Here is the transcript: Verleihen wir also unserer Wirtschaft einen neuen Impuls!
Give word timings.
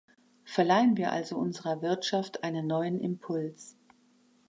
Verleihen 0.45 0.97
wir 0.97 1.11
also 1.11 1.37
unserer 1.37 1.83
Wirtschaft 1.83 2.43
einen 2.43 2.65
neuen 2.65 2.99
Impuls! 2.99 3.77